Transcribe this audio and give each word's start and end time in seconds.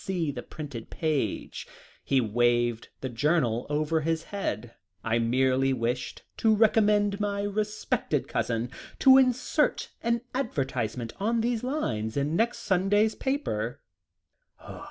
see 0.03 0.31
the 0.31 0.41
printed 0.41 0.89
page" 0.89 1.67
he 2.03 2.19
waved 2.19 2.87
the 3.01 3.07
journal 3.07 3.67
over 3.69 4.01
his 4.01 4.23
head 4.23 4.73
"I 5.03 5.19
merely 5.19 5.73
wished 5.73 6.23
to 6.37 6.55
recommend 6.55 7.19
my 7.19 7.43
respected 7.43 8.27
cousin 8.27 8.71
to 8.97 9.19
insert 9.19 9.91
an 10.01 10.21
advertisement 10.33 11.13
on 11.19 11.41
these 11.41 11.63
lines, 11.63 12.17
in 12.17 12.35
next 12.35 12.61
Sunday's 12.63 13.13
paper." 13.13 13.79